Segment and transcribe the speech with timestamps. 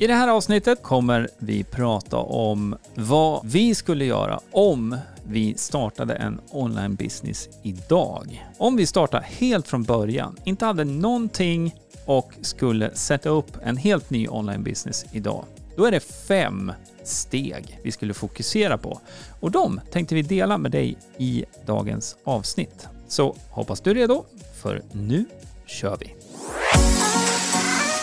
[0.00, 6.14] I det här avsnittet kommer vi prata om vad vi skulle göra om vi startade
[6.14, 8.46] en online business idag.
[8.58, 11.74] Om vi startar helt från början, inte hade någonting
[12.06, 15.44] och skulle sätta upp en helt ny online business idag.
[15.76, 16.72] Då är det fem
[17.04, 19.00] steg vi skulle fokusera på
[19.40, 22.88] och de tänkte vi dela med dig i dagens avsnitt.
[23.08, 24.24] Så hoppas du är redo,
[24.62, 25.24] för nu
[25.66, 26.14] kör vi!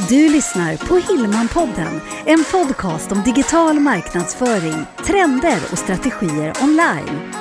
[0.09, 7.33] Du lyssnar på Hillmanpodden, en podcast om digital marknadsföring, trender och strategier online.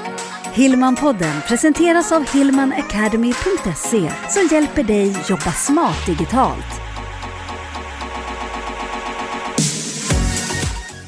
[0.52, 6.80] Hillmanpodden presenteras av hillmanacademy.se som hjälper dig jobba smart digitalt.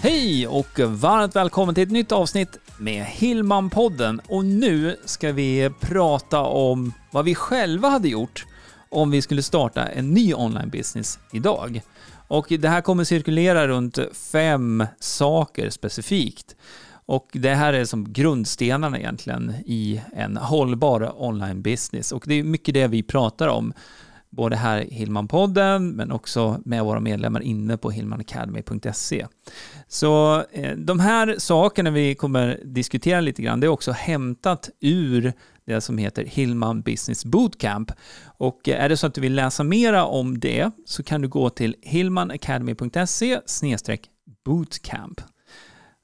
[0.03, 6.41] Hej och varmt välkommen till ett nytt avsnitt med Hillmanpodden och nu ska vi prata
[6.41, 8.47] om vad vi själva hade gjort
[8.93, 11.83] om vi skulle starta en ny online business idag.
[12.29, 13.99] Och det här kommer cirkulera runt
[14.33, 16.57] fem saker specifikt.
[17.07, 22.13] Och det här är som grundstenarna egentligen i en hållbar online business.
[22.13, 23.73] Och det är mycket det vi pratar om,
[24.33, 29.27] både här i Hillman-podden men också med våra medlemmar inne på hillmanacademy.se.
[29.89, 35.33] Så eh, de här sakerna vi kommer diskutera lite grann, det är också hämtat ur
[35.65, 37.93] det som heter Hillman Business Bootcamp.
[38.25, 41.51] Och är det så att du vill läsa mera om det så kan du gå
[41.51, 43.39] till hillmanacademy.se
[44.45, 45.21] bootcamp.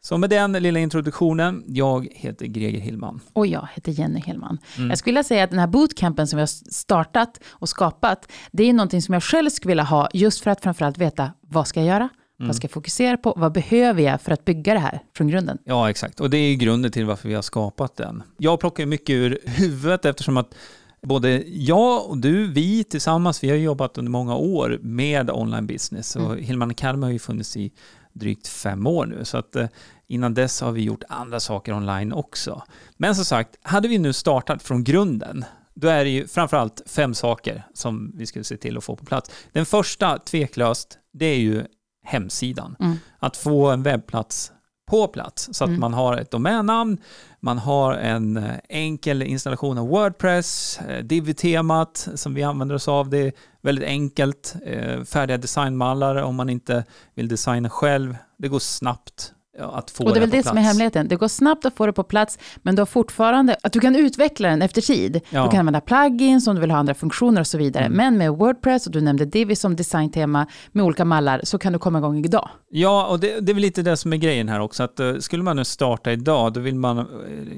[0.01, 3.21] Så med den lilla introduktionen, jag heter Greger Hillman.
[3.33, 4.59] Och jag heter Jenny Hillman.
[4.77, 4.89] Mm.
[4.89, 8.73] Jag skulle säga att den här bootcampen som vi har startat och skapat, det är
[8.73, 11.87] någonting som jag själv skulle vilja ha, just för att framförallt veta vad ska jag
[11.87, 12.09] göra?
[12.41, 12.49] Mm.
[12.49, 13.35] Vad ska jag fokusera på?
[13.37, 15.59] Vad behöver jag för att bygga det här från grunden?
[15.65, 16.21] Ja, exakt.
[16.21, 18.23] Och det är grunden till varför vi har skapat den.
[18.37, 20.55] Jag plockar mycket ur huvudet eftersom att
[21.03, 26.17] både jag och du, vi tillsammans, vi har jobbat under många år med online business.
[26.17, 26.45] Och mm.
[26.45, 27.73] Hillman Academy har ju funnits i
[28.13, 29.25] drygt fem år nu.
[29.25, 29.67] Så att eh,
[30.07, 32.63] innan dess har vi gjort andra saker online också.
[32.97, 35.45] Men som sagt, hade vi nu startat från grunden,
[35.75, 39.05] då är det ju framförallt fem saker som vi skulle se till att få på
[39.05, 39.31] plats.
[39.53, 41.65] Den första, tveklöst, det är ju
[42.09, 42.77] hemsidan.
[42.81, 42.97] Mm.
[43.19, 44.53] Att få en webbplats
[44.89, 45.81] på plats så att mm.
[45.81, 46.99] man har ett domännamn,
[47.41, 53.11] man har en eh, enkel installation av Wordpress, eh, Divi-temat som vi använder oss av.
[53.11, 53.33] Det är
[53.63, 58.17] väldigt enkelt, eh, färdiga designmallar om man inte vill designa själv.
[58.39, 61.09] Det går snabbt att få Och det är väl det, det som är hemligheten.
[61.09, 63.97] Det går snabbt att få det på plats, men du har fortfarande, att du kan
[63.97, 65.21] utveckla den efter tid.
[65.31, 65.45] Ja.
[65.45, 67.85] Du kan använda plugins om du vill ha andra funktioner och så vidare.
[67.85, 67.97] Mm.
[67.97, 71.79] Men med Wordpress, och du nämnde Divi som designtema, med olika mallar, så kan du
[71.79, 72.49] komma igång idag.
[72.71, 75.19] Ja, och det, det är väl lite det som är grejen här också, att uh,
[75.19, 77.05] skulle man nu starta idag, då vill man, uh,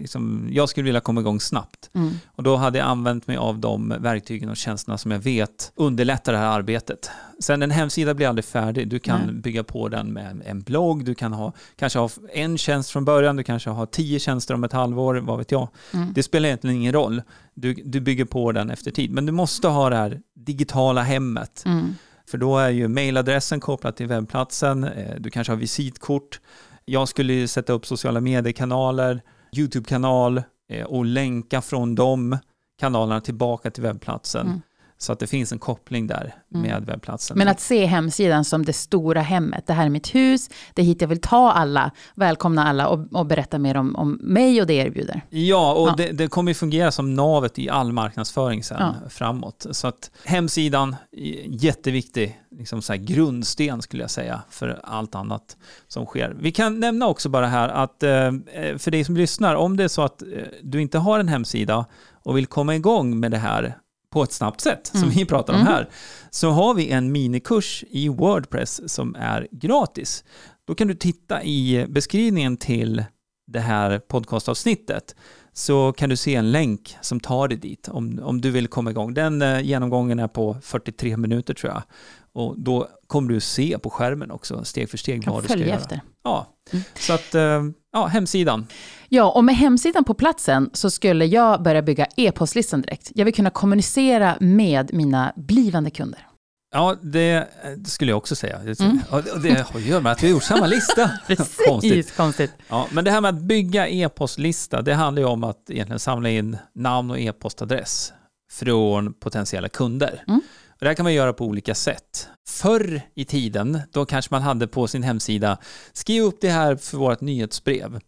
[0.00, 1.90] liksom, jag skulle vilja komma igång snabbt.
[1.94, 2.10] Mm.
[2.36, 6.32] Och då hade jag använt mig av de verktygen och tjänsterna som jag vet underlättar
[6.32, 7.10] det här arbetet.
[7.40, 8.88] Sen en hemsida blir aldrig färdig.
[8.88, 9.34] Du kan Nej.
[9.34, 13.36] bygga på den med en blogg, du kan ha, kanske ha en tjänst från början,
[13.36, 15.68] du kanske har tio tjänster om ett halvår, vad vet jag.
[15.94, 16.12] Mm.
[16.12, 17.22] Det spelar egentligen ingen roll.
[17.54, 19.10] Du, du bygger på den efter tid.
[19.10, 21.62] Men du måste ha det här digitala hemmet.
[21.66, 21.94] Mm.
[22.30, 26.40] För då är ju mailadressen kopplad till webbplatsen, eh, du kanske har visitkort.
[26.84, 29.22] Jag skulle sätta upp sociala mediekanaler,
[29.56, 32.38] YouTube-kanal eh, och länka från de
[32.80, 34.46] kanalerna tillbaka till webbplatsen.
[34.46, 34.60] Mm.
[35.02, 36.62] Så att det finns en koppling där mm.
[36.62, 37.38] med webbplatsen.
[37.38, 39.66] Men att se hemsidan som det stora hemmet.
[39.66, 43.12] Det här är mitt hus, det är hit jag vill ta alla, välkomna alla och,
[43.12, 45.20] och berätta mer om, om mig och det jag erbjuder.
[45.30, 45.94] Ja, och ja.
[45.96, 49.08] Det, det, kommer fungera som navet i all marknadsföring sen ja.
[49.10, 49.66] framåt.
[49.70, 50.96] Så att hemsidan,
[51.46, 55.56] jätteviktig liksom så grundsten skulle jag säga för allt annat
[55.88, 56.36] som sker.
[56.40, 58.32] Vi kan nämna också bara här att eh,
[58.78, 60.28] för dig som lyssnar, om det är så att eh,
[60.62, 61.86] du inte har en hemsida
[62.22, 63.76] och vill komma igång med det här
[64.10, 65.14] på ett snabbt sätt, som mm.
[65.14, 65.72] vi pratar om mm.
[65.72, 65.88] här,
[66.30, 70.24] så har vi en minikurs i Wordpress som är gratis.
[70.66, 73.04] Då kan du titta i beskrivningen till
[73.46, 75.14] det här podcastavsnittet
[75.52, 78.90] så kan du se en länk som tar dig dit om, om du vill komma
[78.90, 79.14] igång.
[79.14, 81.82] Den eh, genomgången är på 43 minuter tror jag.
[82.34, 85.76] Och då kommer du se på skärmen också steg för steg vad du ska göra.
[85.76, 86.00] efter.
[86.24, 86.84] Ja, mm.
[86.94, 87.62] så att, eh,
[87.92, 88.66] ja, hemsidan.
[89.08, 93.12] Ja, och med hemsidan på platsen så skulle jag börja bygga e-postlistan direkt.
[93.14, 96.26] Jag vill kunna kommunicera med mina blivande kunder.
[96.72, 98.60] Ja, det, det, skulle jag också säga.
[98.80, 99.00] Mm.
[99.10, 99.48] Och det
[99.78, 101.10] gör med att vi har gjort samma lista.
[101.26, 102.16] Precis, konstigt.
[102.16, 102.52] konstigt.
[102.68, 106.28] Ja, men det här med att bygga e-postlista, det handlar ju om att egentligen samla
[106.28, 108.12] in namn och e-postadress
[108.52, 110.24] från potentiella kunder.
[110.28, 110.40] Mm.
[110.80, 112.28] Och det här kan man göra på olika sätt.
[112.48, 115.58] Förr i tiden, då kanske man hade på sin hemsida,
[115.92, 118.00] skriv upp det här för vårt nyhetsbrev.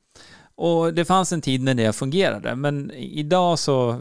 [0.55, 4.01] Och det fanns en tid när det fungerade, men idag så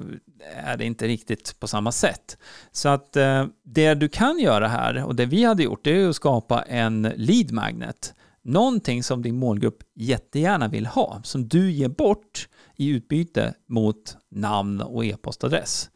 [0.55, 2.37] är det inte riktigt på samma sätt.
[2.71, 6.09] Så att eh, det du kan göra här, och det vi hade gjort, det är
[6.09, 8.13] att skapa en lead magnet.
[8.43, 14.81] Någonting som din målgrupp jättegärna vill ha, som du ger bort i utbyte mot namn
[14.81, 15.89] och e-postadress.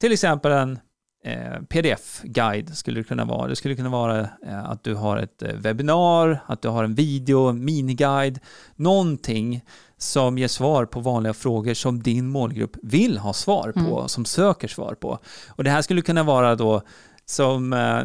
[0.00, 0.78] Till exempel en
[1.26, 3.48] eh, pdf-guide skulle det kunna vara.
[3.48, 6.94] Det skulle kunna vara eh, att du har ett eh, webbinar, att du har en
[6.94, 8.40] video, en miniguide,
[8.76, 9.64] någonting
[9.98, 14.08] som ger svar på vanliga frågor som din målgrupp vill ha svar på, Mm.
[14.08, 15.18] som söker svar på.
[15.48, 16.82] Och det här skulle kunna vara då
[17.28, 17.98] som eh,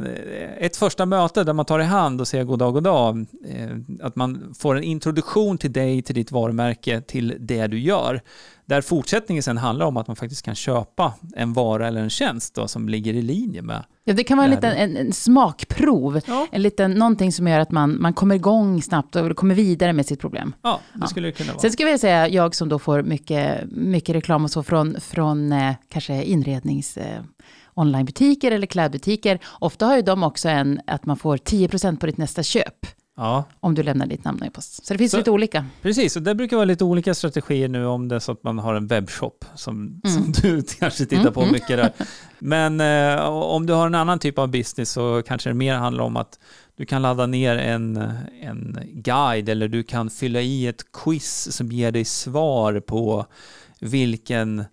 [0.65, 3.25] ett första möte där man tar i hand och säger god dag, god dag.
[3.49, 3.69] Eh,
[4.03, 8.21] Att man får en introduktion till dig, till ditt varumärke, till det du gör.
[8.65, 12.55] Där fortsättningen sen handlar om att man faktiskt kan köpa en vara eller en tjänst
[12.55, 13.83] då, som ligger i linje med.
[14.03, 17.59] Ja, det kan vara en, liten, en, en smakprov, Ja, en liten, någonting som gör
[17.59, 20.53] att man, man kommer igång snabbt och kommer vidare med sitt problem.
[20.61, 21.59] ja det skulle det kunna vara.
[21.61, 25.51] Sen ska jag säga, jag som då får mycket, mycket reklam och så från, från
[25.51, 26.97] eh, kanske inrednings...
[26.97, 27.21] Eh,
[27.81, 32.17] onlinebutiker eller klädbutiker, ofta har ju de också en att man får 10% på ditt
[32.17, 32.75] nästa köp
[33.17, 34.85] Ja, om du lämnar ditt namn och e-post.
[34.85, 35.65] Så det finns Så- lite olika.
[35.81, 36.15] precis.
[36.15, 38.73] Och det brukar vara lite olika strategier nu om det är så att man har
[38.75, 40.15] en webbshop som, Mm.
[40.23, 41.53] som du kanske tittar Mm, på mm.
[41.53, 41.91] mycket där.
[42.39, 46.03] Men eh, om du har en annan typ av business så kanske det mer handlar
[46.03, 46.39] om att
[46.77, 47.97] du kan ladda ner en,
[48.41, 53.25] en guide eller du kan fylla i ett quiz som ger dig svar på
[53.79, 54.65] vilken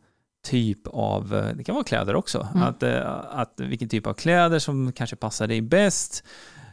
[0.46, 2.68] typ av, eh, det kan vara kläder också, Mm.
[2.68, 6.24] att, eh, att vilken typ av kläder som kanske passar dig bäst.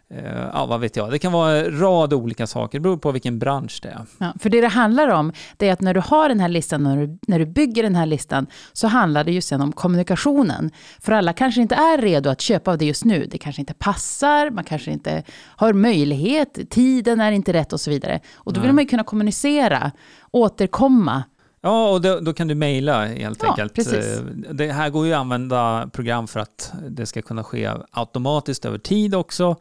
[0.09, 1.11] Eh, Ja, vad vet jag.
[1.11, 4.05] Det kan vara en rad olika saker, det beror på vilken bransch det är.
[4.17, 6.83] Ja, för det det handlar om, det är att när du har den här listan,
[6.83, 10.71] när du, när du bygger den här listan, så handlar det ju sen om kommunikationen.
[11.01, 13.25] För alla kanske inte är redo att köpa av det just nu.
[13.31, 15.23] Det kanske inte passar, man kanske inte
[15.55, 18.19] har möjlighet, tiden är inte rätt och så vidare.
[18.35, 18.75] Och då vill Nej.
[18.75, 19.91] man ju kunna kommunicera,
[20.31, 21.23] återkomma.
[21.65, 23.73] Ja, och då, då kan du mejla helt Ja, enkelt.
[23.73, 24.05] precis.
[24.17, 24.21] Eh,
[24.53, 28.77] Det här går ju att använda program för att det ska kunna ske automatiskt över
[28.77, 29.55] tid också.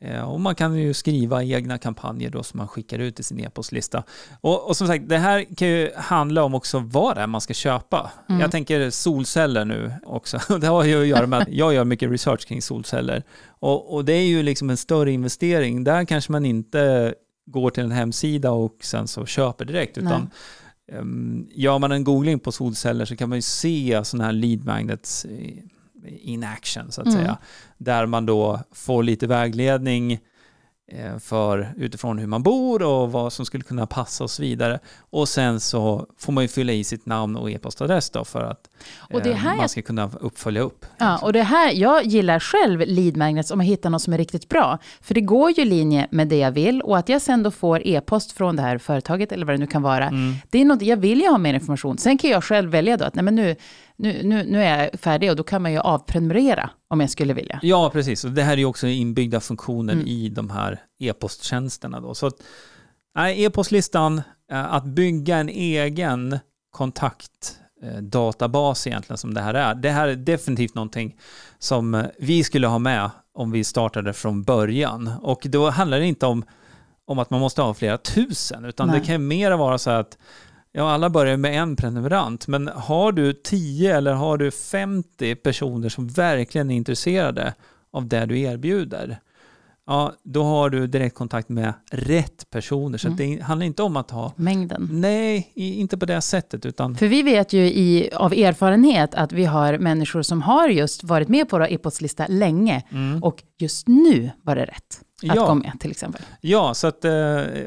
[0.00, 3.40] Eh, Och man kan ju skriva egna kampanjer då som man skickar ut i sin
[3.40, 4.02] e-postlista.
[4.40, 7.40] Och, och som sagt, det här kan ju handla om också vad det är man
[7.40, 8.10] ska köpa.
[8.28, 8.40] Mm.
[8.40, 10.38] Jag tänker solceller nu också.
[10.60, 13.22] Det har ju att göra med att jag gör mycket research kring solceller.
[13.48, 15.84] Och, och det är ju liksom en större investering.
[15.84, 17.14] Där kanske man inte
[17.46, 20.30] går till en hemsida och sen så köper direkt, utan Um,
[21.54, 25.26] gör man en googling på solceller så kan man ju se sådana här lead magnets
[26.22, 27.18] in action så att Mm.
[27.18, 27.38] säga.
[27.78, 30.18] Där man då får lite vägledning
[31.20, 34.78] för utifrån hur man bor och vad som skulle kunna passa och så vidare.
[34.98, 38.70] Och sen så får man ju fylla i sitt namn och e-postadress då för att
[39.10, 40.86] eh, här man ska kunna uppfölja upp.
[40.98, 44.18] Ja, och det här, jag gillar själv lead magnets om jag hittar något som är
[44.18, 44.78] riktigt bra.
[45.00, 47.50] För det går ju i linje med det jag vill och att jag sen då
[47.50, 50.06] får e-post från det här företaget eller vad det nu kan vara.
[50.06, 50.34] Mm.
[50.50, 51.98] Det är något, jag vill ju ha mer information.
[51.98, 53.56] Sen kan jag själv välja då att nej men nu,
[54.00, 57.34] nu, nu, nu är jag färdig och då kan man ju avprenumerera om jag skulle
[57.34, 57.58] vilja.
[57.62, 58.24] Ja, precis.
[58.24, 60.06] Och det här är ju också inbyggda funktioner Mm.
[60.06, 62.00] i de här e-posttjänsterna.
[62.00, 62.14] Då.
[62.14, 62.34] Så att,
[63.14, 66.38] nej, e-postlistan, eh, att bygga en egen
[66.70, 69.74] kontaktdatabas egentligen som det här är.
[69.74, 71.16] Det här är definitivt någonting
[71.58, 75.10] som eh, vi skulle ha med om vi startade från början.
[75.22, 76.44] Och då handlar det inte om,
[77.06, 79.00] om att man måste ha flera tusen, utan Nej.
[79.00, 80.18] det kan mer vara så att
[80.72, 85.88] Ja, alla börjar med en prenumerant, men har du 10 eller har du 50 personer
[85.88, 87.54] som verkligen är intresserade
[87.92, 89.20] av det du erbjuder,
[89.86, 92.98] ja, då har du direktkontakt med rätt personer.
[92.98, 93.16] Så Mm.
[93.16, 94.88] det handlar inte om att ha, Mängden.
[94.92, 99.44] nej, inte på det sättet, utan För vi vet ju i, av erfarenhet att vi
[99.44, 103.22] har människor som har just varit med på vår e-postlista länge mm.
[103.22, 105.46] och just nu var det rätt att Ja.
[105.46, 106.22] gå med till exempel.
[106.40, 107.12] ja, så att, eh,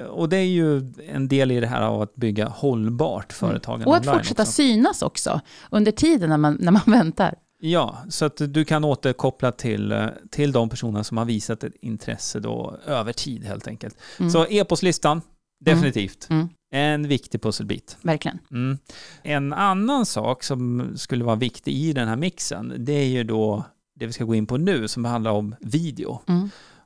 [0.10, 3.90] och det är ju en del i det här av att bygga hållbart företagande Mm.
[3.90, 4.52] Och att fortsätta också.
[4.52, 5.42] synas också
[5.72, 7.36] under tiden när man, när man väntar.
[7.60, 11.74] Ja, så att du kan återkoppla till, eh, till de personer som har visat ett
[11.82, 13.98] intresse då över tid helt enkelt.
[14.20, 14.32] Mm.
[14.32, 15.22] Så e-postlistan,
[15.66, 16.28] definitivt.
[16.30, 16.50] Mm.
[16.72, 17.98] En viktig pusselbit.
[18.02, 18.40] Verkligen.
[18.52, 18.78] Mm.
[19.24, 23.64] En annan sak som skulle vara viktig i den här mixen, det är ju då
[24.00, 26.22] det vi ska gå in på nu som handlar om video.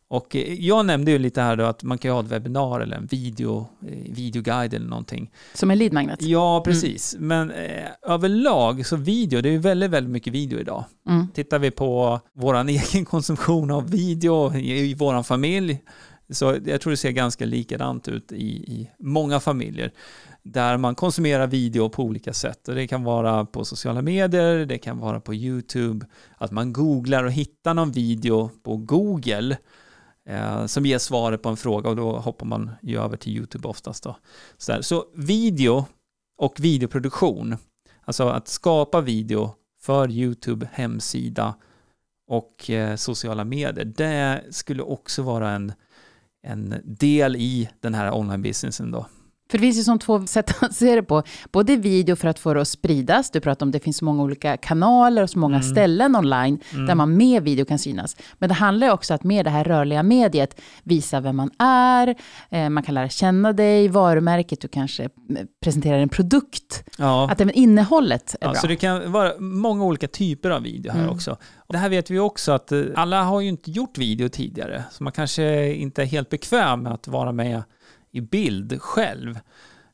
[0.09, 0.17] Mm.
[0.17, 2.97] Och eh, jag nämnde ju lite här då att man kan ha ett webbinar eller
[2.97, 5.31] en video, eh, videoguide eller någonting.
[5.53, 6.21] Som en lead magnet.
[6.21, 7.15] Ja, precis.
[7.19, 10.85] Men eh, överlag så video, det är ju väldigt, väldigt mycket video idag.
[11.09, 11.27] Mm.
[11.33, 15.79] Tittar vi på vår egen konsumtion av video i, i vår familj,
[16.29, 19.91] så jag tror det ser ganska likadant ut i, i många familjer
[20.43, 22.67] där man konsumerar video på olika sätt.
[22.67, 26.05] Och det kan vara på sociala medier, det kan vara på YouTube,
[26.37, 29.57] att man googlar och hittar någon video på Google
[30.27, 33.67] eh, som ger svaret på en fråga och då hoppar man ju över till YouTube
[33.67, 34.03] oftast.
[34.03, 34.15] Då.
[34.57, 34.81] Så, där.
[34.81, 35.85] så video
[36.37, 37.57] och videoproduktion,
[38.01, 41.55] alltså att skapa video för YouTube, hemsida
[42.27, 45.73] och eh, sociala medier, det skulle också vara en,
[46.43, 49.05] en del i den här online-businessen då.
[49.51, 51.23] För det finns ju som två sätt att se det på.
[51.51, 53.31] Både video för att få det att spridas.
[53.31, 55.69] Du pratar om det finns så många olika kanaler och så många mm.
[55.69, 56.85] ställen online mm.
[56.85, 58.15] där man med video kan synas.
[58.37, 62.15] Men det handlar också om att med det här rörliga mediet visa vem man är.
[62.49, 65.09] Eh, man kan lära känna dig, varumärket, du kanske eh,
[65.63, 66.83] presenterar en produkt.
[66.97, 67.29] Ja.
[67.31, 68.61] Att även innehållet är ja, bra.
[68.61, 71.13] Så det kan vara många olika typer av video här mm.
[71.13, 71.37] också.
[71.67, 74.83] Det här vet vi också att eh, alla har ju inte gjort video tidigare.
[74.91, 77.63] Så man kanske inte är helt bekväm med att vara med
[78.17, 79.39] i bild själv.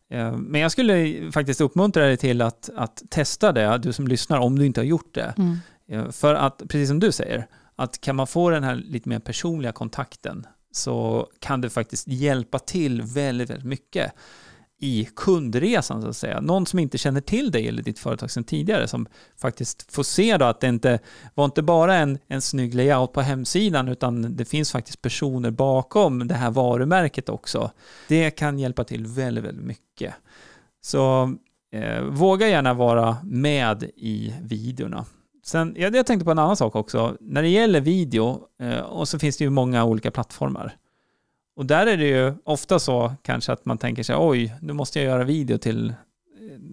[0.09, 4.39] Eh, men jag skulle faktiskt uppmuntra dig till att, att testa det, du som lyssnar,
[4.39, 5.33] om du inte har gjort det.
[5.37, 5.57] Mm.
[5.87, 9.19] Eh, för att, precis som du säger, att kan man få den här lite mer
[9.19, 14.13] personliga kontakten så kan det faktiskt hjälpa till väldigt, väldigt mycket
[14.83, 16.41] i kundresan så att säga.
[16.41, 20.37] Någon som inte känner till dig eller ditt företag sedan tidigare som faktiskt får se
[20.37, 20.99] då att det inte
[21.33, 26.27] var inte bara en, en snygg layout på hemsidan utan det finns faktiskt personer bakom
[26.27, 27.71] det här varumärket också.
[28.07, 30.13] Det kan hjälpa till väldigt, väldigt mycket.
[30.81, 31.33] Så
[31.71, 35.05] eh, våga gärna vara med i videorna.
[35.45, 37.17] Sen, jag, jag tänkte på en annan sak också.
[37.19, 40.75] När det gäller video, eh, och så finns det ju många olika plattformar.
[41.55, 44.99] Och där är det ju ofta så kanske att man tänker sig oj, nu måste
[44.99, 45.95] jag göra video till eh,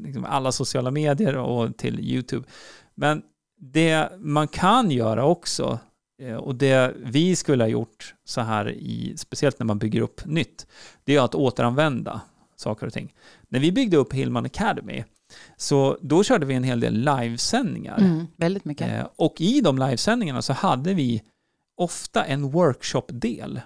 [0.05, 2.47] liksom alla sociala medier och till YouTube.
[2.95, 3.23] Men
[3.61, 5.79] det man kan göra också,
[6.23, 10.27] eh, och det vi skulle ha gjort så här, i, speciellt när man bygger upp
[10.27, 10.67] nytt,
[11.05, 12.21] det är att återanvända
[12.57, 13.15] saker och ting.
[13.49, 15.05] När vi byggde upp Hillman Academy,
[15.57, 17.99] så då körde vi en hel del livesändningar.
[17.99, 18.89] Mm, väldigt mycket.
[18.89, 21.23] Eh, och i de livesändningarna så hade vi
[21.77, 23.61] ofta en workshop-del.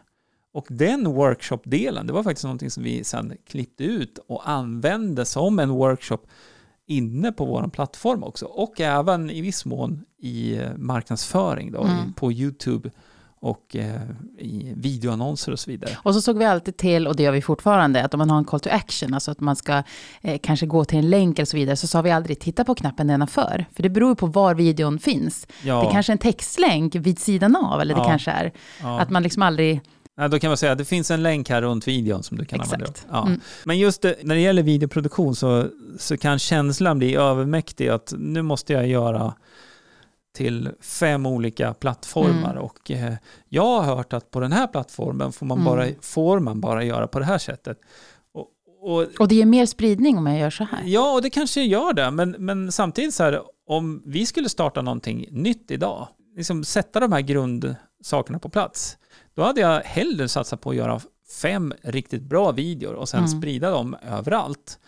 [0.55, 5.59] Och den workshop-delen, det var faktiskt någonting som vi sen klippte ut och använde som
[5.59, 6.19] en workshop
[6.87, 8.47] inne på vår plattform också.
[8.47, 12.13] Och även i viss mån i marknadsföring då, mm.
[12.13, 12.91] på YouTube
[13.45, 14.01] och eh,
[14.39, 15.91] i videoannonser och så vidare.
[16.03, 18.39] Och så såg vi alltid till, och det gör vi fortfarande, att om man har
[18.39, 19.83] en call to action, alltså att man ska
[20.21, 22.75] eh, kanske gå till en länk eller så vidare, så sa vi aldrig titta på
[22.75, 23.67] knappen nedanför.
[23.73, 25.47] För det beror på var videon finns.
[25.63, 25.85] Ja.
[25.85, 28.09] Det kanske är en textlänk vid sidan av, eller det ja.
[28.09, 28.53] kanske är.
[28.83, 29.01] Ja.
[29.01, 29.81] Att man liksom aldrig
[30.17, 32.45] Ja, då kan man säga att det finns en länk här runt videon som du
[32.45, 32.75] kan Exakt.
[32.75, 32.99] använda.
[33.11, 33.27] Ja.
[33.27, 33.41] Mm.
[33.65, 35.67] Men just det, när det gäller videoproduktion så,
[35.99, 39.35] så kan känslan bli övermäktig att nu måste jag göra
[40.35, 42.63] till fem olika plattformar mm.
[42.63, 43.15] och eh,
[43.49, 45.65] jag har hört att på den här plattformen får man, mm.
[45.65, 47.79] bara, får man bara göra på det här sättet.
[48.35, 48.49] Och,
[48.81, 50.81] och, och det ger mer spridning om jag gör så här?
[50.85, 54.83] Ja, och det kanske gör det, men, men samtidigt så här, om vi skulle starta
[54.83, 58.99] någonting nytt idag, liksom sätta de här grundsakerna på plats,
[59.35, 61.01] då hade jag hellre satsat på att göra
[61.43, 63.29] fem riktigt bra videor och sen mm.
[63.29, 64.79] sprida dem överallt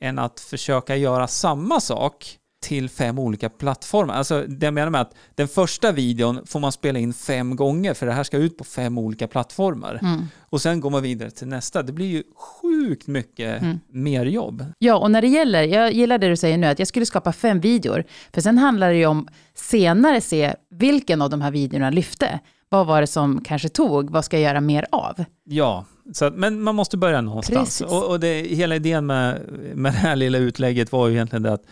[0.00, 4.14] än att försöka göra samma sak till fem olika plattformar.
[4.14, 7.94] Alltså det jag menar med att den första videon får man spela in fem gånger
[7.94, 9.98] för det här ska ut på fem olika plattformar.
[10.02, 10.26] Mm.
[10.40, 11.82] Och sen går man vidare till nästa.
[11.82, 13.80] Det blir ju sjukt mycket mm.
[13.88, 14.64] mer jobb.
[14.78, 17.32] Ja, och när det gäller, jag gillar det du säger nu, att jag skulle skapa
[17.32, 18.04] fem videor.
[18.32, 22.40] För sen handlar det ju om senare se vilken av de här videorna lyfte.
[22.68, 24.10] Vad var det som kanske tog?
[24.10, 25.24] Vad ska jag göra mer av?
[25.44, 27.80] Ja, så, men man måste börja någonstans.
[27.80, 29.40] Och, och det, hela idén med,
[29.74, 31.64] med det här lilla utlägget var ju egentligen det att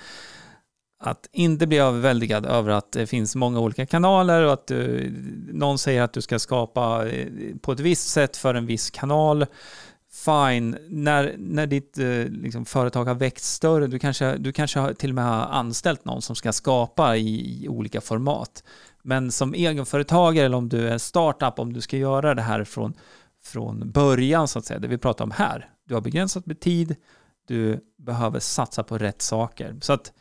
[1.03, 5.13] att inte bli överväldigad över att det finns många olika kanaler och att du,
[5.53, 7.27] någon säger att du ska skapa eh,
[7.63, 9.47] på ett visst sätt för en viss kanal.
[10.13, 15.11] Fine, när, när ditt eh, liksom, företag har växt större, du kanske, du kanske till
[15.11, 18.65] och med har anställt någon som ska skapa i, i olika format.
[19.03, 22.95] Men som egenföretagare eller om du är startup, om du ska göra det här från,
[23.43, 25.71] från början så att säga, det vi pratar om här.
[25.85, 26.97] Du har begränsat med tid,
[27.47, 29.77] du behöver satsa på rätt saker.
[29.81, 30.13] Så att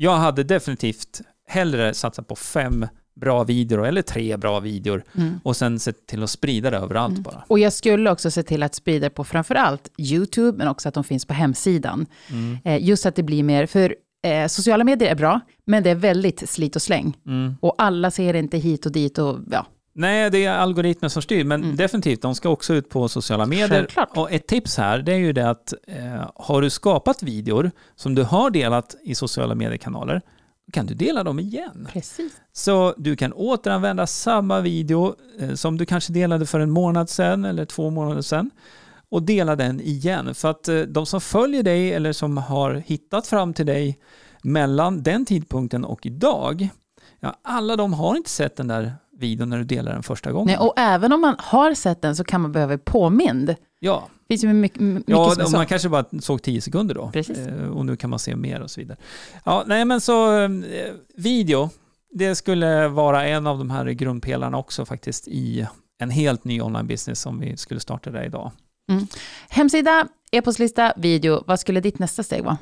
[0.00, 2.86] jag hade definitivt hellre satsat på fem
[3.20, 5.40] bra videor eller tre bra videor mm.
[5.44, 7.22] och sen se till att sprida det överallt mm.
[7.22, 7.44] bara.
[7.48, 10.94] Och jag skulle också se till att sprida det på framförallt YouTube, men också att
[10.94, 12.06] de finns på hemsidan.
[12.30, 12.58] Mm.
[12.64, 15.94] Eh, just att det blir mer, för eh, sociala medier är bra, men det är
[15.94, 17.16] väldigt slit och släng.
[17.26, 17.54] Mm.
[17.60, 19.66] Och alla ser inte hit och dit och ja.
[19.98, 21.76] Nej, det är algoritmer som styr, men mm.
[21.76, 23.68] definitivt, de ska också ut på sociala medier.
[23.68, 24.16] Självklart.
[24.16, 28.14] Och ett tips här, det är ju det att eh, har du skapat videor som
[28.14, 30.22] du har delat i sociala mediekanaler,
[30.72, 31.88] kan du dela dem igen.
[31.92, 32.32] Precis.
[32.52, 37.44] Så du kan återanvända samma video eh, som du kanske delade för en månad sedan
[37.44, 38.50] eller två månader sedan
[39.10, 40.34] och dela den igen.
[40.34, 43.98] För att eh, de som följer dig eller som har hittat fram till dig
[44.42, 46.68] mellan den tidpunkten och idag,
[47.20, 50.46] ja, alla de har inte sett den där videon när du delar den första gången.
[50.46, 53.54] Nej, och även om man har sett den så kan man behöva påmind.
[53.80, 56.94] ja, Det finns ju mycket, mycket ja som är man kanske bara såg 10 sekunder
[56.94, 57.10] då.
[57.12, 57.38] Precis.
[57.38, 58.98] Eh, och nu kan man se mer och så vidare.
[59.44, 60.50] Ja, nej men så eh,
[61.16, 61.70] video,
[62.12, 65.66] det skulle vara en av de här grundpelarna också faktiskt i
[66.00, 68.50] en helt ny online business som vi skulle starta där idag.
[69.48, 71.44] Hemsida, e-postlista, video.
[71.46, 72.58] Vad skulle ditt nästa steg vara?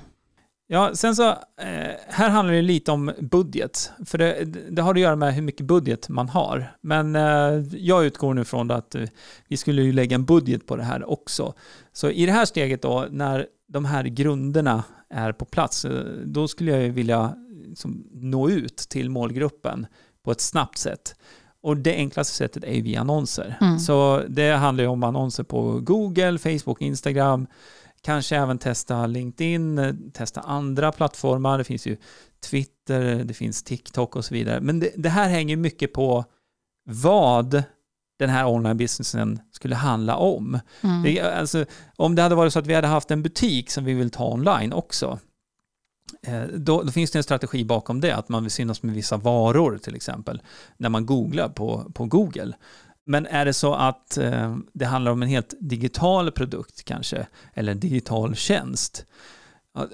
[0.69, 3.93] Ja, sen så, eh, här handlar det lite om budget.
[4.07, 6.77] För det, det har att göra med hur mycket budget man har.
[6.81, 9.03] Men eh, jag utgår nu från att eh,
[9.49, 11.55] vi skulle ju lägga en budget på det här också.
[11.93, 15.87] Så i det här steget då, när de här grunderna är på plats,
[16.25, 17.35] då skulle jag ju vilja
[17.67, 19.87] liksom, nå ut till målgruppen
[20.25, 21.15] på ett snabbt sätt.
[21.61, 23.59] Och det enklaste sättet är via annonser.
[23.61, 23.79] Mm.
[23.79, 27.47] Så det handlar ju om annonser på Google, Facebook, Instagram,
[28.07, 31.59] Kanske även testa LinkedIn, eh, testa andra plattformar.
[31.59, 31.97] Det finns ju
[32.51, 34.61] Twitter, det finns TikTok och så vidare.
[34.61, 36.25] Men det, det här hänger mycket på
[36.85, 37.63] vad
[38.19, 40.61] den här online-businessen skulle handla om.
[40.81, 41.03] Mm.
[41.03, 41.65] Det, alltså,
[41.97, 44.33] om det hade varit så att vi hade haft en butik som vi vill ta
[44.33, 45.19] online också,
[46.23, 49.17] eh, då, då finns det en strategi bakom det, att man vill synas med vissa
[49.17, 50.43] varor till exempel,
[50.77, 52.53] när man googlar på, på Google.
[53.07, 57.73] Men är det så att eh, det handlar om en helt digital produkt kanske, eller
[57.73, 59.07] en digital tjänst,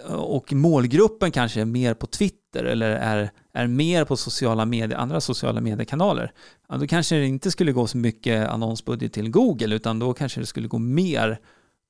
[0.08, 5.20] och målgruppen kanske är mer på Twitter eller är, är mer på sociala medier, andra
[5.20, 6.32] sociala mediekanaler,
[6.68, 10.40] ja, då kanske det inte skulle gå så mycket annonsbudget till Google, utan då kanske
[10.40, 11.38] det skulle gå mer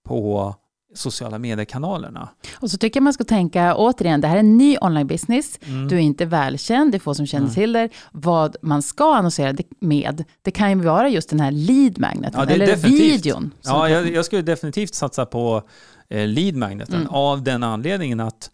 [0.05, 0.55] på
[0.95, 2.29] sociala mediekanalerna.
[2.55, 5.59] Och så tycker jag man ska tänka, återigen, det här är en ny online-business.
[5.67, 5.89] Mm.
[5.89, 7.55] Du är inte välkänd, det är få som känner Mm.
[7.55, 7.91] till dig.
[8.13, 12.55] Vad man ska annonsera med, det kan ju vara just den här lead magneten, Ja,
[12.55, 13.27] eller definitivt.
[13.27, 13.51] videon.
[13.63, 15.63] Ja, jag, jag skulle definitivt satsa på
[16.09, 17.09] eh, lead magneten Mm.
[17.09, 18.51] av den anledningen att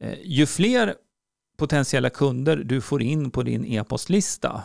[0.00, 0.94] eh, ju fler
[1.58, 4.62] potentiella kunder du får in på din e-postlista,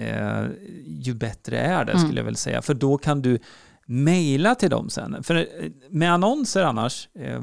[0.00, 0.44] eh,
[0.86, 2.04] ju bättre är det Mm.
[2.04, 2.62] skulle jag väl säga.
[2.62, 3.38] För då kan du
[3.86, 5.22] mejla till dem sen.
[5.22, 5.44] För eh,
[5.90, 7.40] med annonser annars, eh,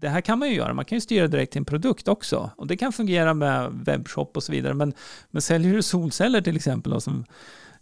[0.00, 2.50] det här kan man ju göra, man kan ju styra direkt till en produkt också.
[2.56, 4.74] Och det kan fungera med webbshop och så vidare.
[4.74, 4.92] Men,
[5.30, 7.24] men säljer du solceller till exempel, då, som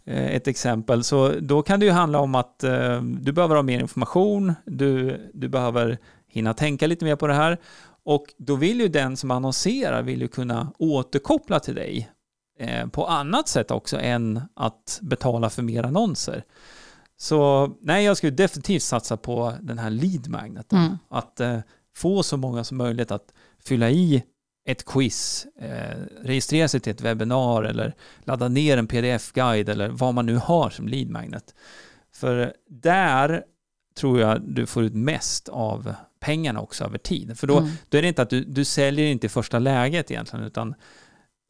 [0.05, 2.59] eh, ett exempel, så då kan det ju handla om att
[3.01, 5.97] du behöver ha mer information, du, du behöver
[6.27, 7.57] hinna tänka lite mer på det här.
[8.03, 12.09] Och då vill ju den som annonserar vill ju kunna återkoppla till dig
[12.91, 16.43] på annat sätt också än att betala för mer annonser.
[17.17, 20.79] Så nej, jag skulle definitivt satsa på den här lead magneten.
[20.79, 20.97] Mm.
[21.09, 21.59] Att eh,
[21.95, 24.23] få så många som möjligt att fylla i
[24.67, 30.13] ett quiz, eh, registrera sig till ett webbinar eller ladda ner en pdf-guide eller vad
[30.13, 31.55] man nu har som lead magnet.
[32.13, 33.43] För där
[33.97, 37.37] tror jag du får ut mest av pengarna också över tid.
[37.39, 37.69] För då, Mm.
[37.89, 40.75] då är det inte att du, du säljer inte i första läget egentligen, utan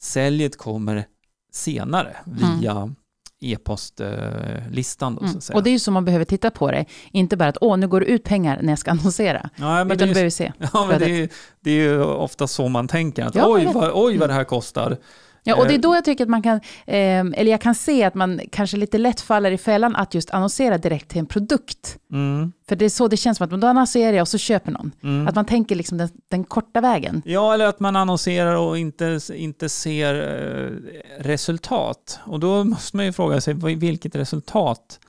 [0.02, 1.06] säljet kommer
[1.52, 2.96] senare via
[3.42, 5.18] e-postlistan.
[5.18, 5.40] Mm.
[5.54, 6.86] Och det är ju så man behöver titta på det.
[7.12, 9.50] Inte bara att åh, nu går det ut pengar när jag ska annonsera.
[9.56, 10.52] ja, utan det du behöver se.
[10.74, 11.30] ja, men det, är,
[11.62, 13.26] det är ju ofta så man tänker.
[13.26, 14.98] Att, Ja, oj, vad, oj, vad det här kostar.
[15.48, 16.56] Ja, och det är Eh, då jag tycker att man kan,
[16.86, 20.30] eh, eller jag kan se att man kanske lite lätt faller i fällan att just
[20.32, 21.98] annonsera direkt till en produkt.
[22.12, 24.72] Mm, För det är så det känns som att då annonserar jag och så köper
[24.72, 24.92] någon.
[25.04, 25.28] mm.
[25.28, 27.22] Att man tänker liksom den, den korta vägen.
[27.26, 32.20] Ja, eller att man annonserar och inte, inte ser eh, resultat.
[32.26, 35.00] Och då måste man ju fråga sig, vilket resultat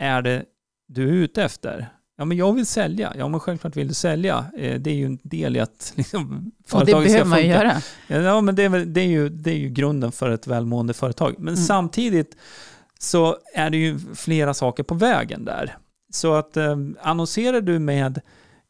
[0.00, 0.44] är det
[0.88, 1.88] du är ute efter?
[2.16, 3.12] Ja, men jag vill sälja.
[3.18, 4.44] Ja, men självklart vill du sälja.
[4.58, 7.38] Eh, det är ju en del i att liksom, Och det företaget ska behöver man
[7.42, 7.80] ju funka.
[8.08, 8.22] göra.
[8.22, 11.34] Ja, men det är, det, är ju, det är ju grunden för ett välmående företag.
[11.38, 11.66] Men Mm.
[11.66, 12.36] samtidigt
[12.98, 15.76] så är det ju flera saker på vägen där.
[16.12, 18.20] Så att eh, annonserar du med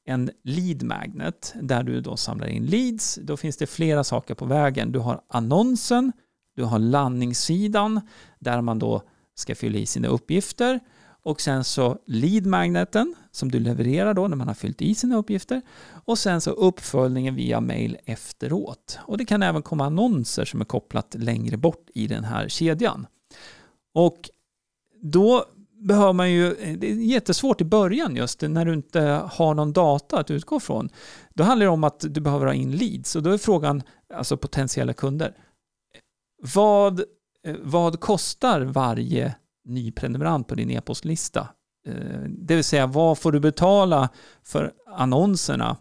[0.06, 4.44] en lead magnet där du då samlar in leads, då finns det flera saker på
[4.44, 4.92] vägen.
[4.92, 6.12] Du har annonsen,
[6.56, 8.00] du har landningssidan
[8.38, 9.02] där man då
[9.34, 10.80] ska fylla i sina uppgifter
[11.24, 15.16] och sen så lead magneten som du levererar då när man har fyllt i sina
[15.16, 15.62] uppgifter
[16.04, 18.98] och sen så uppföljningen via mail efteråt.
[19.00, 23.06] Och det kan även komma annonser som är kopplat längre bort i den här kedjan.
[23.94, 24.30] Och
[25.02, 25.44] då
[25.84, 29.00] behöver man ju, det är jättesvårt i början just när du inte
[29.32, 30.88] har någon data att utgå från.
[31.34, 33.82] Då handlar det om att du behöver ha in leads och då är frågan,
[34.14, 35.36] alltså potentiella kunder,
[36.54, 37.02] vad,
[37.62, 41.48] vad kostar varje ny prenumerant på din e-postlista?
[41.86, 44.08] Eh, det vill säga, vad får du betala
[44.42, 45.76] för annonserna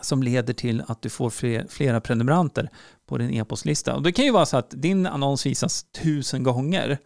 [0.00, 1.30] som leder till att du får
[1.68, 2.70] flera prenumeranter
[3.06, 3.94] på din e-postlista.
[3.94, 6.98] Och det kan ju vara så att din annons visas tusen gånger.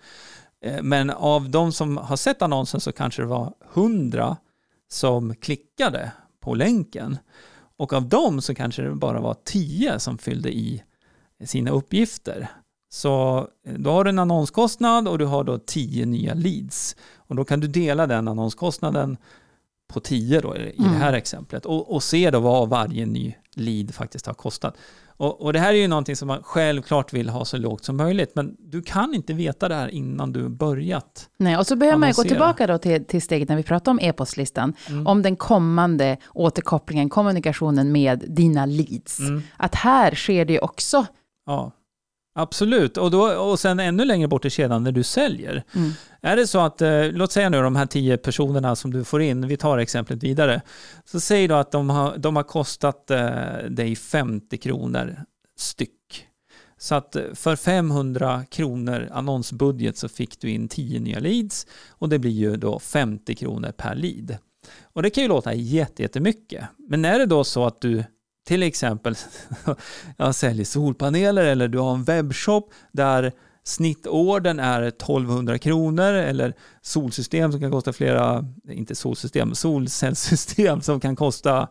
[0.64, 4.37] Eh, men av de som har sett annonsen så kanske det var hundra
[4.88, 7.18] som klickade på länken.
[7.76, 10.82] Och av dem så kanske det bara var tio som fyllde i
[11.44, 12.48] sina uppgifter.
[12.88, 16.96] Så eh, då har du en annonskostnad och du har då 10 nya leads.
[17.16, 19.16] Och då kan du dela den annonskostnaden
[19.92, 20.92] på 10 då i Mm.
[20.92, 24.77] det här exemplet och, och se då vad varje ny lead faktiskt har kostat.
[25.18, 27.96] Och, och det här är ju någonting som man självklart vill ha så lågt som
[27.96, 31.29] möjligt, men du kan inte veta det här innan du börjat.
[31.38, 32.35] Nej, och så behöver man ju gå Annonsera.
[32.35, 35.07] tillbaka då till, till steget när vi pratade om e-postlistan, Mm.
[35.07, 39.18] om den kommande återkopplingen, kommunikationen med dina leads.
[39.20, 39.42] Mm.
[39.57, 41.07] Att här sker det också.
[41.46, 41.72] Ja,
[42.37, 42.96] absolut.
[42.96, 45.62] Och, då, och sen ännu längre bort i kedjan när du säljer.
[45.75, 45.90] Mm.
[46.22, 49.22] Är det så att, eh, låt säga nu de här tio personerna som du får
[49.22, 50.62] in, vi tar exemplet vidare,
[51.05, 55.16] så säg då att de har, de har kostat eh, dig 50 kronor
[55.59, 56.27] styck.
[56.79, 62.09] Så att eh, för 500 kronor annonsbudget så fick du in 10 nya leads och
[62.09, 64.37] det blir ju då 50 kronor per lead.
[64.92, 66.64] Och det kan ju låta jätte- jättemycket.
[66.88, 68.05] Men är det då så att du
[68.46, 69.14] till exempel
[70.16, 73.32] jag säljer solpaneler eller du har en webbshop där
[73.64, 81.16] snittorden är 1200 kronor eller solsystem som kan kosta flera, inte solsystem, solcellssystem som kan
[81.16, 81.68] kosta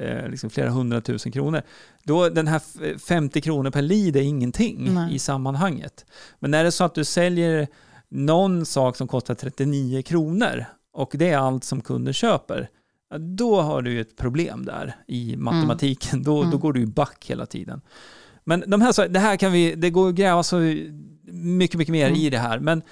[0.00, 1.62] eh, liksom flera hundratusen kronor.
[2.04, 5.14] Då den här f- 50 kronor per lead är ingenting Nej.
[5.14, 6.06] i sammanhanget.
[6.38, 7.66] Men är det så att du säljer
[8.08, 12.68] någon sak som kostar 39 kronor och det är allt som kunder köper,
[13.10, 16.22] ja, då har du ju ett problem där i matematiken.
[16.22, 16.60] Då, då Mm.
[16.60, 17.80] går du ju back hela tiden.
[18.44, 20.56] Men de här, det här kan vi, det går att gräva så
[21.32, 22.18] mycket, mycket mer Mm.
[22.20, 22.58] i det här.
[22.58, 22.82] Men,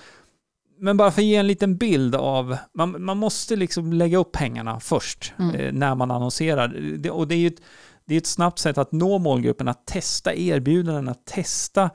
[0.79, 4.33] men bara för att ge en liten bild av, man, man måste liksom lägga upp
[4.33, 5.55] pengarna först Mm.
[5.55, 6.68] eh, när man annonserar.
[6.98, 7.61] Det, och det är ju ett,
[8.07, 11.90] det är ett snabbt sätt att nå målgruppen, att testa erbjudanden, att testa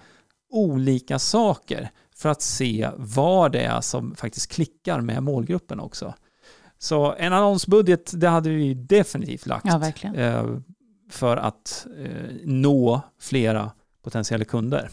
[0.52, 6.14] olika saker för att se vad det är som faktiskt klickar med målgruppen också.
[6.80, 10.46] Så en annonsbudget, det hade vi definitivt lagt Ja, eh,
[11.10, 12.10] för att eh,
[12.44, 13.72] nå flera
[14.04, 14.90] potentiella kunder.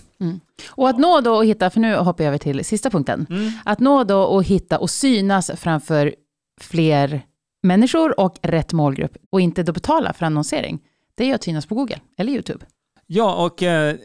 [0.70, 3.26] Och att nå då och hitta, för nu hoppar jag över till sista punkten.
[3.64, 6.14] Att nå då och hitta och synas framför
[6.60, 7.22] fler
[7.62, 10.82] människor och rätt målgrupp och inte då betala för annonsering.
[11.14, 12.64] Det är ju att synas på Google eller YouTube.
[13.06, 13.96] Ja, och eh,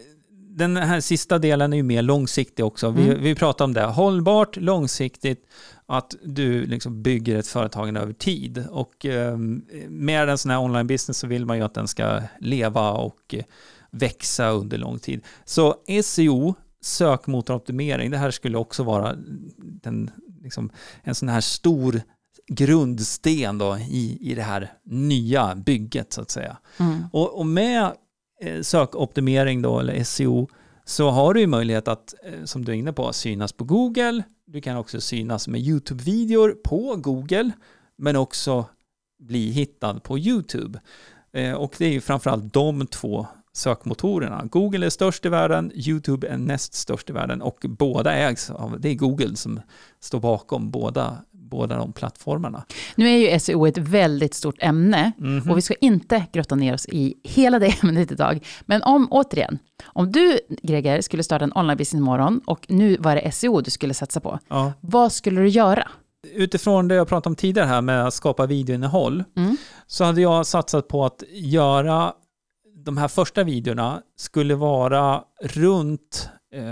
[0.58, 2.90] den här sista delen är ju mer långsiktig också.
[2.90, 3.22] Vi, Mm.
[3.24, 3.84] vi pratar om det.
[3.86, 5.46] Hållbart, långsiktigt,
[5.92, 8.66] att du liksom bygger ett företag över tid.
[8.72, 9.38] Och eh,
[9.88, 13.36] med en sån här online business så vill man ju att den ska leva och
[13.36, 13.44] eh,
[13.92, 15.22] växa under lång tid.
[15.46, 19.16] Så SEO, sökmotoroptimering, det här skulle också vara
[19.58, 20.72] den, liksom,
[21.04, 22.02] en sån här stor
[22.48, 26.58] grundsten då i, i det här nya bygget så att säga.
[26.78, 27.04] Mm.
[27.12, 27.92] Och, och med
[28.42, 30.48] eh, sökoptimering då, eller SEO,
[30.86, 34.24] så har du ju möjlighet att, eh, som du är inne på, synas på Google.
[34.54, 37.52] Du kan också synas med YouTube-videor på Google,
[37.96, 38.66] men också
[39.20, 40.80] bli hittad på YouTube.
[41.32, 44.46] Eh, och det är ju framförallt de två sökmotorerna.
[44.46, 48.80] Google är störst i världen, YouTube är näst störst i världen och båda ägs av,
[48.80, 49.60] det är Google som
[50.00, 51.18] står bakom båda,
[51.52, 52.64] båda de plattformarna.
[52.96, 55.52] Nu är ju SEO ett väldigt stort ämne Mhm.
[55.52, 58.46] och vi ska inte grotta ner oss i hela det ämnet idag.
[58.66, 63.16] Men om, återigen, om du Greger skulle starta en online business imorgon och nu var
[63.16, 64.74] det SEO du skulle satsa på, Ja.
[64.82, 65.88] vad skulle du göra?
[66.34, 69.58] utifrån det jag pratade om tidigare här med att skapa videoinnehåll Mm.
[69.88, 72.14] så hade jag satsat på att göra
[72.86, 76.64] de här första videorna skulle vara runt eh,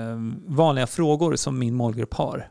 [0.55, 2.47] vanliga frågor som min målgrupp har.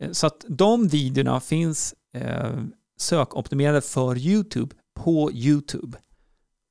[0.00, 2.62] Eh, Så att de videorna finns eh,
[2.98, 5.98] sökoptimerade för YouTube på YouTube.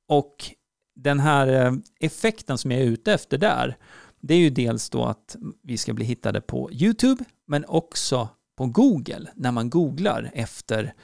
[0.08, 0.54] Och
[0.96, 3.76] den här eh, effekten som jag är ute efter där,
[4.20, 8.66] det är ju dels då att vi ska bli hittade på YouTube, men också på
[8.66, 10.94] Google när man googlar efter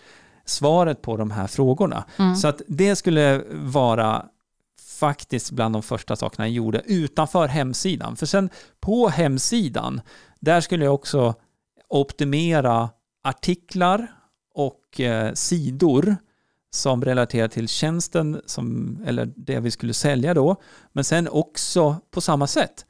[0.44, 2.04] svaret på de här frågorna.
[2.16, 2.36] Mm.
[2.36, 4.26] Så att det skulle vara
[4.98, 8.16] faktiskt bland de första sakerna jag gjorde utanför hemsidan.
[8.16, 10.00] För sen på hemsidan,
[10.40, 11.34] där skulle jag också
[11.88, 12.90] optimera
[13.24, 14.06] artiklar
[14.54, 16.16] och eh, sidor
[16.70, 20.56] som relaterar till tjänsten som, eller det vi skulle sälja då.
[20.92, 22.86] Men sen också på samma sätt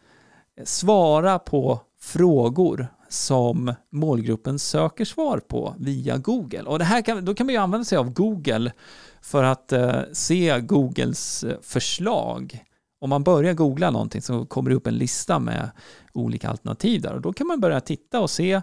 [0.56, 6.62] eh, svara på frågor som målgruppen söker svar på via Google.
[6.62, 8.72] Och det här kan, då kan man ju använda sig av Google
[9.20, 12.64] för att eh, se Googles eh, förslag.
[13.06, 15.70] Om man börjar googla någonting så kommer det upp en lista med
[16.12, 17.12] olika alternativ där.
[17.14, 18.60] Och då kan man börja titta och se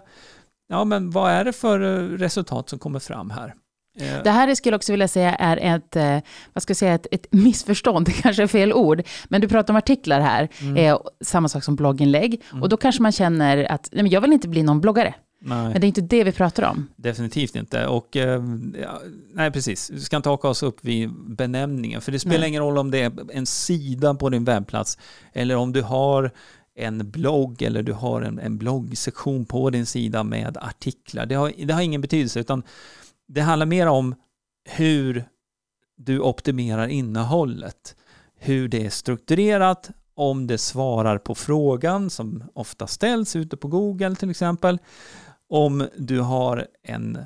[0.68, 3.54] ja, men vad är det för eh, resultat som kommer fram här.
[4.00, 6.18] Eh, Det här skulle jag också vilja säga är ett, eh,
[6.52, 9.72] vad ska jag säga, ett, ett missförstånd, det kanske är fel ord, men du pratar
[9.74, 10.76] om artiklar här, Mm.
[10.76, 14.32] eh, samma sak som blogginlägg, och då kanske man känner att nej, men jag vill
[14.32, 15.72] inte bli någon bloggare, nej.
[15.72, 16.88] men det är inte det vi pratar om.
[16.96, 17.86] Definitivt inte.
[17.86, 18.42] Och, eh,
[18.82, 19.00] ja,
[19.32, 19.90] nej, precis.
[19.90, 22.00] Vi ska inte haka oss upp vid benämningen.
[22.00, 22.48] För det spelar Nej.
[22.48, 24.98] ingen roll om det är en sida på din webbplats
[25.32, 26.30] eller om du har
[26.74, 31.26] en blogg eller du har en, en bloggsektion på din sida med artiklar.
[31.26, 32.62] Det har, det har ingen betydelse utan
[33.26, 34.14] det handlar mer om
[34.64, 35.24] hur
[35.96, 37.96] du optimerar innehållet,
[38.38, 44.14] hur det är strukturerat, om det svarar på frågan som ofta ställs ute på Google
[44.14, 44.78] till exempel,
[45.54, 47.18] om du har en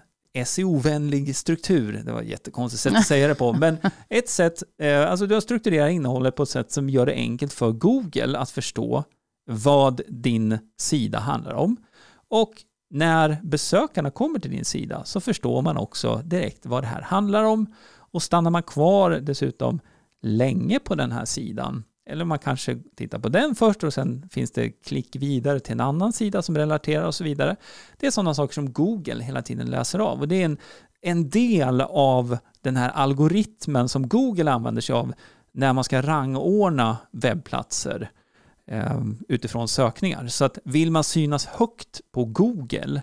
[0.46, 2.02] SEO-vänlig struktur.
[2.04, 5.34] Det var ett jättekonstigt sätt att säga det på, men ett sätt, eh, alltså du
[5.34, 9.04] har strukturerat innehållet på ett sätt som gör det enkelt för Google att förstå
[9.50, 11.76] vad din sida handlar om.
[12.28, 12.52] Och
[12.90, 17.44] när besökarna kommer till din sida så förstår man också direkt vad det här handlar
[17.44, 17.74] om
[18.12, 19.80] och stannar man kvar dessutom
[20.22, 24.50] länge på den här sidan eller man kanske tittar på den först och sen finns
[24.50, 27.56] det klick vidare till en annan sida som relaterar och så vidare.
[27.96, 30.58] Det är sådana saker som Google hela tiden läser av och det är en,
[31.00, 35.12] en del av den här algoritmen som Google använder sig av
[35.52, 38.10] när man ska rangordna webbplatser
[38.66, 40.26] eh, utifrån sökningar.
[40.26, 43.02] Så att vill man synas högt på Google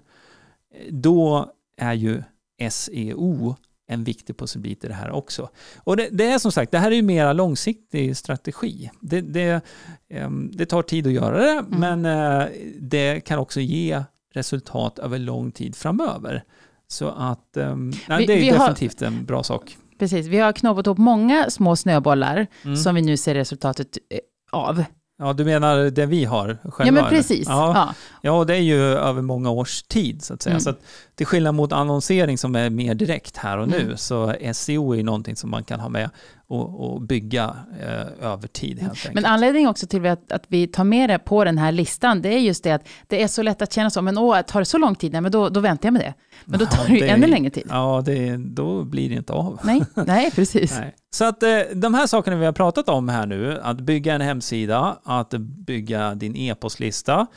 [0.74, 2.24] eh, då är ju
[2.70, 3.56] SEO
[3.88, 5.50] en viktig pusselbit i det här också.
[5.78, 8.92] Och det, det, är som sagt, det här är ju mera långsiktig strategi.
[9.02, 9.62] Det, det,
[10.10, 11.80] ehm, det tar tid att göra det, mm.
[11.80, 12.48] men eh,
[12.80, 16.44] det kan också ge resultat över lång tid framöver.
[16.88, 19.78] Så att ehm, nej, vi, det är vi definitivt har, en bra sak.
[20.00, 22.78] Precis, vi har knoppat upp många små snöbollar mm.
[22.78, 24.20] som vi nu ser resultatet eh,
[24.52, 24.84] av.
[25.18, 26.86] Ja, du menar det vi har själva?
[26.86, 27.48] Ja, men precis.
[27.48, 27.94] Ja, ja.
[28.22, 30.54] ja det är ju över många års tid så att säga.
[30.54, 30.62] Mm.
[30.62, 30.80] Så att,
[31.16, 33.98] till skillnad mot annonsering som är mer direkt här och nu, mm.
[33.98, 36.10] så SEO är ju någonting som man kan ha med
[36.48, 39.14] och, och bygga eh, över tid helt enkelt.
[39.14, 42.30] Men anledningen också till att, att vi tar med det på den här listan, det
[42.30, 44.66] är just det att det är så lätt att känna så, men åh, tar det
[44.66, 46.14] så lång tid, nej, men då, då väntar jag med det.
[46.46, 47.68] Men då tar ja, det ju ännu längre tid.
[47.70, 49.60] Ja, det, då blir det inte av.
[49.64, 50.78] Nej, nej precis.
[50.80, 50.96] nej.
[51.12, 54.22] Så att eh, de här sakerna vi har pratat om här nu, att bygga en
[54.22, 55.30] hemsida, att
[55.68, 57.28] bygga din e-postlista,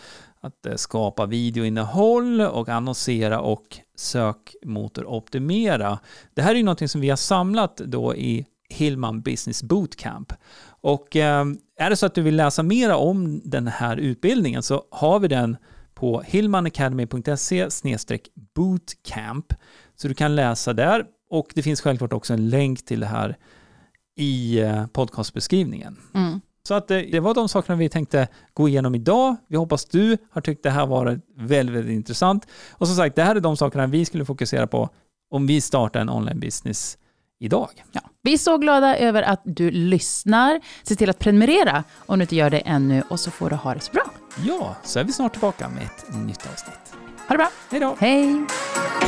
[0.41, 5.99] att eh, skapa videoinnehåll och annonsera och sökmotoroptimera.
[6.35, 10.33] Det här är ju någonting som vi har samlat då i Hillman Business Bootcamp.
[10.81, 11.45] Och eh,
[11.79, 15.29] är det så att du vill läsa mer om den här utbildningen så har vi
[15.29, 15.57] den
[15.95, 17.69] på hillmanacademy.se
[18.55, 19.53] bootcamp.
[19.97, 23.37] Så du kan läsa där och det finns självklart också en länk till det här
[24.17, 25.97] i eh, podcastbeskrivningen.
[26.15, 26.41] Mm.
[26.63, 29.37] Så att det, det, var de sakerna vi tänkte gå igenom idag.
[29.49, 32.47] Vi hoppas du har tyckt det här var väldigt, väldigt intressant.
[32.71, 34.89] Och som sagt, det här är de sakerna vi skulle fokusera på
[35.31, 36.99] om vi startar en online business
[37.41, 37.69] idag.
[37.93, 38.01] Ja.
[38.23, 40.61] Vi är så glada över att du lyssnar.
[40.83, 43.75] Se till att prenumerera om du inte gör det ännu och så får du ha
[43.75, 44.05] det så bra.
[44.45, 46.95] Ja, så är vi snart tillbaka med ett nytt avsnitt.
[47.29, 47.51] Ha det bra.
[47.71, 47.97] Hej då.
[47.99, 48.45] Hej.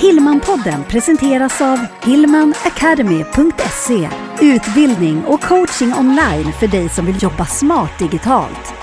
[0.00, 4.08] Hillmanpodden presenteras av hillmanacademy.se
[4.40, 8.79] Utbildning och coaching online för dig som vill jobba smart digitalt.